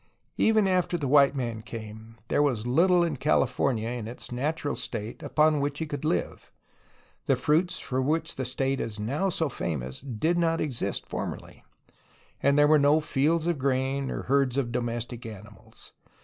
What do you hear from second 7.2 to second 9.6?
The fruits for which the state is now so